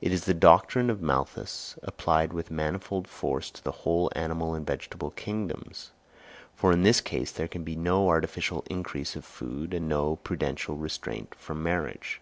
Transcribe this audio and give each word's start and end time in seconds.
It 0.00 0.10
is 0.10 0.24
the 0.24 0.34
doctrine 0.34 0.90
of 0.90 1.00
Malthus 1.00 1.78
applied 1.84 2.32
with 2.32 2.50
manifold 2.50 3.06
force 3.06 3.48
to 3.52 3.62
the 3.62 3.70
whole 3.86 4.10
animal 4.16 4.54
and 4.56 4.66
vegetable 4.66 5.12
kingdoms; 5.12 5.92
for 6.52 6.72
in 6.72 6.82
this 6.82 7.00
case 7.00 7.30
there 7.30 7.46
can 7.46 7.62
be 7.62 7.76
no 7.76 8.08
artificial 8.08 8.64
increase 8.68 9.14
of 9.14 9.24
food, 9.24 9.72
and 9.72 9.88
no 9.88 10.16
prudential 10.16 10.74
restraint 10.76 11.32
from 11.36 11.62
marriage. 11.62 12.20